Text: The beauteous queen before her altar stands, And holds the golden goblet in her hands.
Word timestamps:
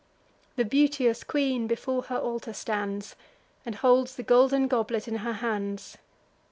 The 0.55 0.65
beauteous 0.65 1.23
queen 1.23 1.67
before 1.67 2.01
her 2.05 2.17
altar 2.17 2.53
stands, 2.53 3.15
And 3.67 3.75
holds 3.75 4.15
the 4.15 4.23
golden 4.23 4.67
goblet 4.67 5.07
in 5.07 5.17
her 5.17 5.33
hands. 5.33 5.95